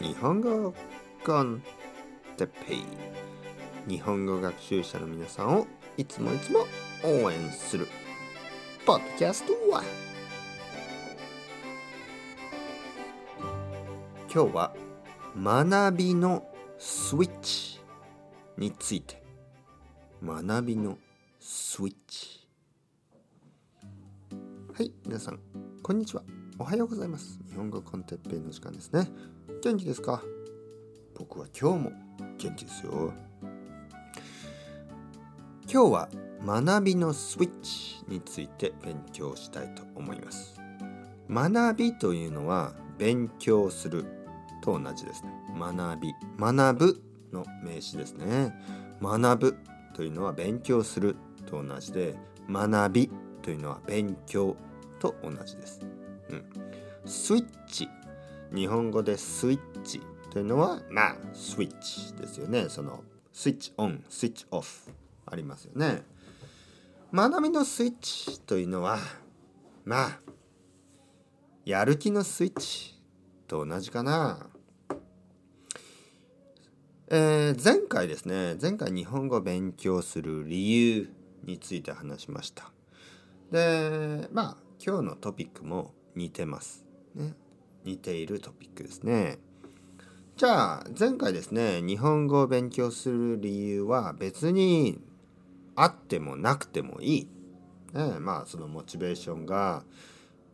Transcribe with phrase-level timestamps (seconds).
[0.00, 0.72] 日本語
[1.24, 1.60] コン
[2.36, 2.84] テペイ
[3.88, 6.60] 日本語学習者の皆さんをいつもいつも
[7.02, 7.88] 応援する
[8.86, 9.82] ポッドキャストは
[14.32, 14.72] 今日は
[15.36, 16.46] 学びの
[16.78, 17.80] スイッチ
[18.56, 19.20] について
[20.24, 20.96] 学びの
[21.40, 22.46] スイッチ。
[24.76, 25.40] はい皆さん
[25.82, 26.22] こんにちは。
[26.56, 27.40] おはようございます。
[27.48, 29.08] 日本語コンテッペイの時間ですね。
[29.62, 30.22] 元気ですか？
[31.16, 31.92] 僕は今日も
[32.38, 33.12] 元気ですよ。
[35.70, 36.08] 今日は
[36.46, 40.60] 学びのスイッチについて勉強したいと思います。
[41.28, 44.04] 学びというのは勉強する
[44.62, 45.30] と同じですね。
[45.58, 48.54] 学び学ぶの名詞ですね。
[49.02, 49.56] 学ぶ
[49.94, 52.14] というのは勉強すると同じで
[52.48, 53.10] 学び
[53.42, 54.56] というのは勉強
[55.00, 55.80] と同じです、
[56.30, 56.44] うん、
[57.04, 57.88] スイッチ
[58.54, 62.68] 日本語でスイッチというのはまあスイッチですよね。
[62.68, 63.02] その
[63.32, 64.90] スイッチオンスイッチオフ。
[65.30, 66.02] ありますよね。
[67.12, 68.98] 学びのスイッチというのは
[69.84, 70.20] まあ
[71.64, 73.00] やる気のスイッチ
[73.46, 74.46] と同じかな。
[77.10, 81.10] えー、前回ですね前回日本語を勉強する理由
[81.44, 82.70] について話しました。
[83.50, 86.84] でまあ今日のトピックも似てます。
[87.14, 87.34] ね。
[87.84, 89.38] 似ているトピックですね。
[90.36, 95.00] じゃあ前回ですね日本語を勉強する理由は別に
[95.74, 97.28] あってもなくてもいい、
[97.92, 99.82] ね、まあそのモチベーションが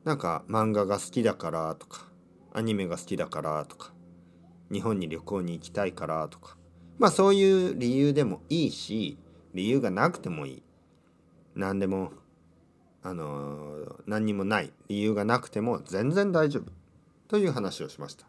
[0.05, 2.07] なんか漫画が好きだからとか
[2.55, 3.93] アニメが好きだからとか
[4.73, 6.57] 日本に旅行に行きたいからとか
[6.99, 9.19] まあそういう理由でもいいし
[9.53, 10.63] 理由がなくてもいい。
[11.55, 12.13] 何でも
[13.03, 14.73] あの何にもない。
[14.89, 16.73] 理由がなくても全然大丈夫。
[17.35, 18.27] という話をしました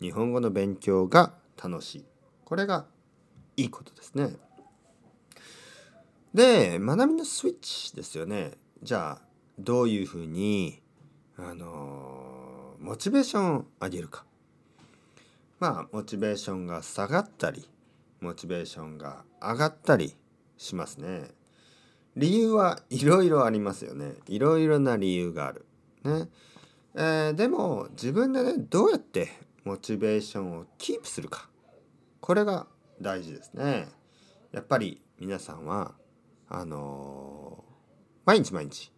[0.00, 2.04] 日本語の勉強が楽しい
[2.46, 2.86] これが
[3.58, 4.30] いいことですね
[6.32, 9.22] で学びのスイッチですよねじゃあ
[9.58, 10.80] どういうふうに
[11.36, 14.24] あのモチベーションを上げるか
[15.60, 17.68] まあモチベーションが下がったり
[18.22, 20.16] モチベーションが上がったり
[20.56, 21.24] しますね。
[22.16, 24.14] 理由はいろいろありますよね。
[24.26, 25.66] いろいろな理由がある。
[26.04, 26.30] ね。
[26.96, 29.28] えー、でも自分でねどうやって
[29.64, 31.48] モチベーションをキープするか
[32.20, 32.66] これが
[33.00, 33.86] 大事ですね。
[34.52, 35.94] やっぱり皆さんは
[36.48, 37.72] あのー、
[38.24, 38.90] 毎日毎日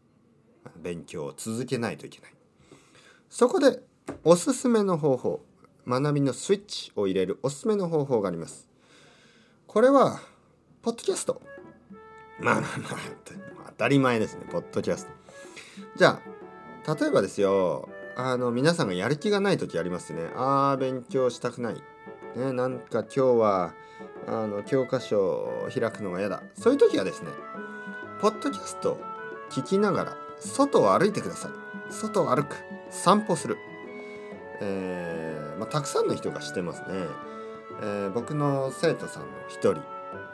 [0.76, 2.32] 勉強を続けないといけない。
[3.28, 3.82] そこで
[4.24, 5.44] おすすめの方法
[5.86, 8.68] 学びのスイッチを入れるおすすめの方法があります。
[9.66, 10.20] これは、
[10.82, 11.42] ポッドキャスト。
[12.40, 12.88] まあまあま
[13.66, 15.12] あ、当たり前ですね、ポッドキャスト。
[15.96, 16.37] じゃあ、
[16.96, 20.22] 例えばですよ、あの、皆さんがやる気がない時ありますね。
[20.34, 21.74] ああ、勉強したくない。
[22.34, 23.74] ね、なんか今日は、
[24.26, 26.42] あの、教科書を開くのが嫌だ。
[26.54, 27.28] そういう時はですね、
[28.22, 29.00] ポッドキャストを
[29.50, 31.92] 聞きながら、外を歩いてください。
[31.92, 32.56] 外を歩く。
[32.90, 33.58] 散歩する。
[34.62, 36.86] えー、まあ、たくさんの人がしてますね、
[37.82, 39.82] えー、僕の生徒さんの一人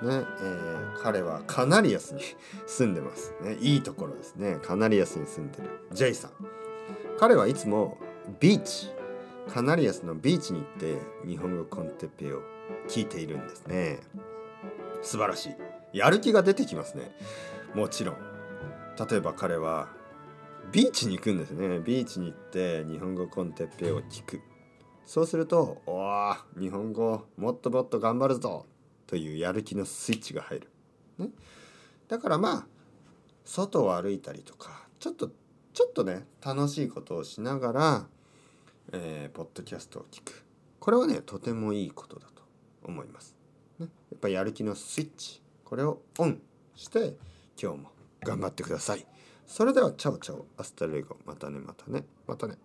[0.02, 2.22] ね、えー、彼はカナリアスに
[2.66, 4.58] 住んでます、ね、いいところですね。
[4.62, 5.86] カナリアスに住んでる。
[5.92, 6.30] J さん。
[7.18, 7.98] 彼はいつも
[8.40, 8.90] ビーチ
[9.48, 12.42] カナリアスのビーチに行って日本語 con Teppei を
[12.88, 14.00] 聞いているんですね。
[15.02, 15.50] 素晴らし
[15.92, 15.98] い。
[15.98, 17.14] やる気が出てきますね。
[17.74, 18.16] もちろん。
[19.08, 19.88] 例えば彼は
[20.72, 21.80] ビーチに行くんですね。
[21.80, 24.40] ビーチに行って日本語 con Teppei を聞く。
[25.04, 28.66] そうすると「おお日本語もっともっと頑張るぞ!」
[29.06, 30.68] というやる気のスイッチが入る、
[31.18, 31.28] ね、
[32.08, 32.66] だからまあ
[33.44, 35.30] 外を歩いたりとかちょっと
[35.72, 38.06] ちょっとね楽しいことをしながら、
[38.92, 40.44] えー、ポッドキャストを聞く。
[40.80, 42.42] これはねとてもいいことだと
[42.82, 43.34] 思います、
[43.78, 46.40] ね、やっぱやる気のスイッチこれをオン
[46.76, 47.16] して
[47.60, 49.06] 今日も頑張ってください。
[49.46, 52.56] それでは chao chao hasta luego またねまたねまたね。